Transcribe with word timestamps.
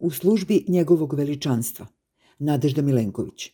u 0.00 0.10
službi 0.10 0.64
njegovog 0.68 1.14
veličanstva, 1.14 1.86
Nadežda 2.38 2.82
Milenković. 2.82 3.50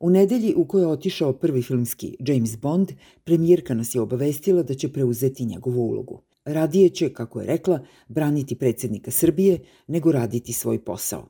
U 0.00 0.10
nedelji 0.10 0.54
u 0.56 0.64
kojoj 0.64 0.82
je 0.82 0.88
otišao 0.88 1.32
prvi 1.32 1.62
filmski 1.62 2.16
James 2.20 2.58
Bond, 2.58 2.92
premijerka 3.24 3.74
nas 3.74 3.94
je 3.94 4.00
obavestila 4.00 4.62
da 4.62 4.74
će 4.74 4.92
preuzeti 4.92 5.44
njegovu 5.44 5.82
ulogu. 5.82 6.22
Radije 6.44 6.88
će, 6.88 7.12
kako 7.12 7.40
je 7.40 7.46
rekla, 7.46 7.80
braniti 8.08 8.54
predsednika 8.54 9.10
Srbije 9.10 9.58
nego 9.86 10.12
raditi 10.12 10.52
svoj 10.52 10.84
posao. 10.84 11.28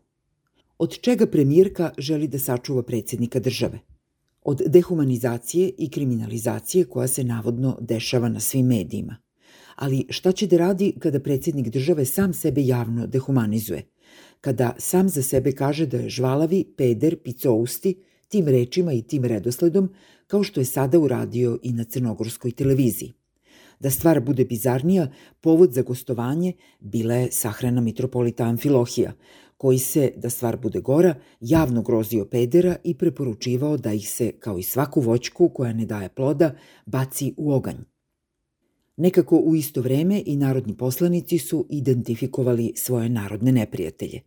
Od 0.79 0.99
čega 1.01 1.27
premijerka 1.27 1.91
želi 1.99 2.29
da 2.29 2.39
sačuva 2.39 2.83
predsednika 2.83 3.41
države? 3.41 3.79
Od 4.43 4.63
dehumanizacije 4.67 5.71
i 5.79 5.91
kriminalizacije 5.91 6.85
koja 6.85 7.09
se 7.09 7.25
navodno 7.25 7.77
dešava 7.81 8.29
na 8.29 8.41
svim 8.41 8.67
medijima. 8.67 9.17
Ali 9.77 10.07
šta 10.09 10.33
će 10.33 10.47
da 10.47 10.57
radi 10.57 10.93
kada 10.99 11.21
predsednik 11.21 11.69
države 11.69 12.05
sam 12.05 12.35
sebe 12.35 12.67
javno 12.67 13.07
dehumanizuje? 13.07 13.94
Kada 14.45 14.75
sam 14.79 15.09
za 15.09 15.23
sebe 15.23 15.53
kaže 15.53 15.87
da 15.87 15.97
je 15.97 16.09
žvalavi, 16.09 16.65
peder, 16.77 17.17
picousti, 17.17 17.95
tim 18.29 18.49
rečima 18.49 18.93
i 18.93 19.03
tim 19.03 19.25
redosledom, 19.25 19.89
kao 20.27 20.43
što 20.43 20.61
je 20.61 20.65
sada 20.65 20.99
uradio 20.99 21.59
i 21.63 21.73
na 21.73 21.85
crnogorskoj 21.85 22.51
televiziji. 22.51 23.13
Da 23.81 23.91
stvar 23.91 24.21
bude 24.21 24.45
bizarnija, 24.45 25.09
povod 25.41 25.73
za 25.73 25.83
gostovanje 25.83 26.53
bila 26.81 27.15
je 27.15 27.33
sahrana 27.33 27.81
mitropolita 27.81 28.45
Amfilohija, 28.45 29.13
koji 29.57 29.79
se, 29.79 30.13
da 30.17 30.31
stvar 30.31 30.57
bude 30.57 30.81
gora, 30.81 31.15
javno 31.41 31.83
grozio 31.83 32.25
pedera 32.25 32.77
i 32.85 32.95
preporučivao 32.95 33.77
da 33.77 33.93
ih 33.93 34.11
se, 34.11 34.33
kao 34.39 34.59
i 34.59 34.63
svaku 34.63 35.01
voćku 35.01 35.49
koja 35.49 35.73
ne 35.73 35.87
daje 35.87 36.09
ploda, 36.09 36.55
baci 36.87 37.35
u 37.37 37.53
oganj. 37.53 37.94
Nekako 38.97 39.37
u 39.37 39.57
isto 39.57 39.81
vreme 39.81 40.23
i 40.27 40.37
narodni 40.37 40.77
poslanici 40.77 41.39
su 41.39 41.67
identifikovali 41.71 42.73
svoje 42.77 43.09
narodne 43.09 43.53
neprijatelje. 43.53 44.21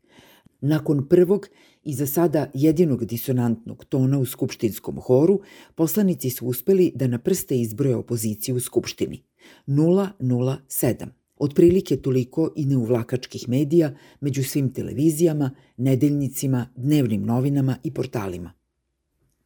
Nakon 0.62 1.08
prvog 1.10 1.48
i 1.84 1.94
za 1.94 2.08
sada 2.08 2.52
jedinog 2.54 3.06
disonantnog 3.06 3.86
tona 3.86 4.20
u 4.20 4.26
skupštinskom 4.26 5.00
horu, 5.02 5.40
poslanici 5.76 6.30
su 6.30 6.48
uspeli 6.48 6.92
da 6.96 7.08
na 7.08 7.20
prste 7.20 7.60
izbroje 7.60 7.96
opoziciju 7.96 8.56
u 8.56 8.60
skupštini. 8.60 9.24
007. 9.68 11.08
Otprilike 11.38 11.98
toliko 11.98 12.52
i 12.56 12.66
neuvlakačkih 12.66 13.50
medija 13.50 13.96
među 14.22 14.44
svim 14.44 14.74
televizijama, 14.74 15.52
nedeljnicima, 15.78 16.70
dnevnim 16.76 17.26
novinama 17.26 17.78
i 17.84 17.94
portalima. 17.94 18.57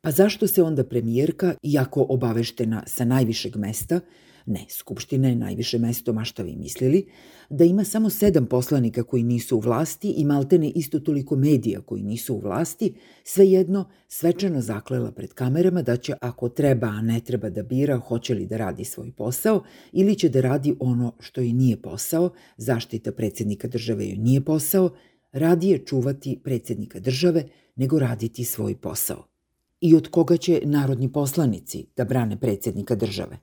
Pa 0.01 0.11
zašto 0.11 0.47
se 0.47 0.63
onda 0.63 0.83
premijerka, 0.83 1.55
iako 1.63 2.05
obaveštena 2.09 2.83
sa 2.87 3.05
najvišeg 3.05 3.55
mesta, 3.55 3.99
Ne, 4.45 4.65
Skupština 4.69 5.27
je 5.27 5.35
najviše 5.35 5.77
mesto, 5.79 6.13
ma 6.13 6.23
šta 6.25 6.43
vi 6.43 6.55
mislili, 6.55 7.05
da 7.49 7.63
ima 7.63 7.83
samo 7.83 8.09
sedam 8.09 8.45
poslanika 8.45 9.03
koji 9.03 9.23
nisu 9.23 9.57
u 9.57 9.59
vlasti 9.59 10.13
i 10.17 10.25
maltene 10.25 10.69
isto 10.69 10.99
toliko 10.99 11.35
medija 11.35 11.81
koji 11.81 12.03
nisu 12.03 12.35
u 12.35 12.39
vlasti, 12.39 12.93
svejedno 13.23 13.89
svečano 14.07 14.61
zaklela 14.61 15.11
pred 15.11 15.33
kamerama 15.33 15.81
da 15.81 15.97
će 15.97 16.13
ako 16.21 16.49
treba, 16.49 16.87
a 16.87 17.01
ne 17.01 17.19
treba 17.19 17.49
da 17.49 17.63
bira 17.63 17.97
hoće 17.97 18.33
li 18.33 18.45
da 18.45 18.57
radi 18.57 18.85
svoj 18.85 19.11
posao 19.11 19.63
ili 19.91 20.15
će 20.15 20.29
da 20.29 20.41
radi 20.41 20.75
ono 20.79 21.13
što 21.19 21.41
i 21.41 21.53
nije 21.53 21.81
posao, 21.81 22.31
zaštita 22.57 23.11
predsednika 23.11 23.67
države 23.67 24.05
joj 24.05 24.17
nije 24.17 24.41
posao, 24.41 24.89
radije 25.31 25.85
čuvati 25.85 26.39
predsednika 26.43 26.99
države 26.99 27.43
nego 27.75 27.99
raditi 27.99 28.43
svoj 28.43 28.75
posao. 28.75 29.30
I 29.81 29.95
od 29.95 30.07
koga 30.07 30.37
će 30.37 30.61
narodni 30.65 31.11
poslanici 31.11 31.85
da 31.95 32.05
brane 32.05 32.39
predsednika 32.39 32.95
države? 32.95 33.37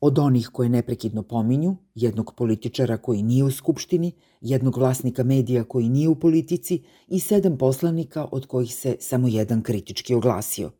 od 0.00 0.18
onih 0.18 0.48
koje 0.52 0.68
neprekidno 0.68 1.22
pominju, 1.22 1.76
jednog 1.94 2.34
političara 2.36 2.96
koji 2.96 3.22
nije 3.22 3.44
u 3.44 3.50
skupštini, 3.50 4.12
jednog 4.40 4.78
vlasnika 4.78 5.24
medija 5.24 5.64
koji 5.64 5.88
nije 5.88 6.08
u 6.08 6.20
politici 6.20 6.82
i 7.08 7.20
sedam 7.20 7.58
poslanika 7.58 8.28
od 8.32 8.46
kojih 8.46 8.74
se 8.74 8.96
samo 9.00 9.28
jedan 9.28 9.62
kritički 9.62 10.14
oglasio. 10.14 10.70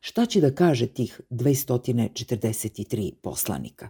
Šta 0.00 0.26
će 0.26 0.40
da 0.40 0.54
kaže 0.54 0.86
tih 0.86 1.20
243 1.30 3.12
poslanika? 3.22 3.88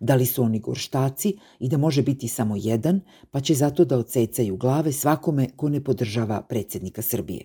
Da 0.00 0.14
li 0.14 0.26
su 0.26 0.42
oni 0.42 0.60
gorštaci 0.60 1.38
i 1.58 1.68
da 1.68 1.78
može 1.78 2.02
biti 2.02 2.28
samo 2.28 2.56
jedan, 2.56 3.00
pa 3.30 3.40
će 3.40 3.54
zato 3.54 3.84
da 3.84 3.98
ocecaju 3.98 4.56
glave 4.56 4.92
svakome 4.92 5.48
ko 5.56 5.68
ne 5.68 5.84
podržava 5.84 6.42
predsednika 6.42 7.02
Srbije? 7.02 7.44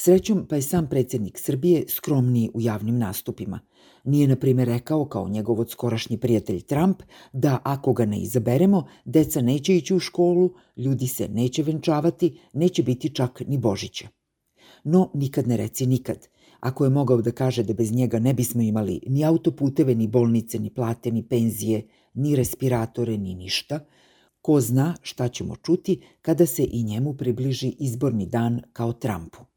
Srećom 0.00 0.46
pa 0.48 0.56
je 0.56 0.62
sam 0.62 0.86
predsednik 0.88 1.38
Srbije 1.38 1.84
skromniji 1.88 2.50
u 2.54 2.60
javnim 2.60 2.98
nastupima. 2.98 3.60
Nije, 4.04 4.28
na 4.28 4.36
primjer, 4.36 4.68
rekao 4.68 5.04
kao 5.04 5.28
njegov 5.28 5.60
odskorašnji 5.60 6.18
prijatelj 6.18 6.60
Trump 6.60 7.02
da 7.32 7.58
ako 7.64 7.92
ga 7.92 8.04
ne 8.04 8.20
izaberemo, 8.20 8.86
deca 9.04 9.40
neće 9.40 9.76
ići 9.76 9.94
u 9.94 9.98
školu, 9.98 10.50
ljudi 10.76 11.06
se 11.06 11.28
neće 11.28 11.62
venčavati, 11.62 12.38
neće 12.52 12.82
biti 12.82 13.14
čak 13.14 13.42
ni 13.46 13.58
Božića. 13.58 14.08
No, 14.84 15.10
nikad 15.14 15.48
ne 15.48 15.56
reci 15.56 15.86
nikad. 15.86 16.28
Ako 16.60 16.84
je 16.84 16.90
mogao 16.90 17.22
da 17.22 17.32
kaže 17.32 17.62
da 17.62 17.74
bez 17.74 17.92
njega 17.92 18.18
ne 18.18 18.34
bismo 18.34 18.62
imali 18.62 19.00
ni 19.06 19.24
autoputeve, 19.24 19.94
ni 19.94 20.06
bolnice, 20.06 20.58
ni 20.58 20.70
plate, 20.70 21.10
ni 21.10 21.28
penzije, 21.28 21.88
ni 22.14 22.36
respiratore, 22.36 23.18
ni 23.18 23.34
ništa, 23.34 23.80
ko 24.40 24.60
zna 24.60 24.94
šta 25.02 25.28
ćemo 25.28 25.56
čuti 25.56 26.00
kada 26.22 26.46
se 26.46 26.66
i 26.70 26.82
njemu 26.82 27.14
približi 27.14 27.74
izborni 27.78 28.26
dan 28.26 28.62
kao 28.72 28.92
Trumpu. 28.92 29.48